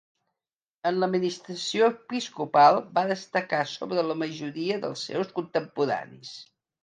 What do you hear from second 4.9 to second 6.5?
seus contemporanis.